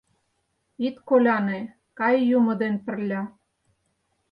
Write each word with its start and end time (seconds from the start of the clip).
«Ит 0.85 0.95
коляне, 1.07 1.59
кае 1.97 2.19
юмо 2.37 2.53
ден 2.61 2.75
пырля 2.85 3.21